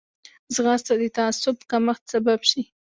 ځغاسته 0.53 0.93
د 1.01 1.03
تعصب 1.17 1.57
کمښت 1.71 2.03
سبب 2.13 2.39
شي 2.49 2.61